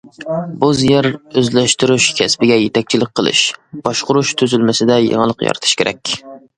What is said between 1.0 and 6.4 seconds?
ئۆزلەشتۈرۈش كەسپىگە يېتەكچىلىك قىلىش، باشقۇرۇش تۈزۈلمىسىدە يېڭىلىق يارىتىش كېرەك.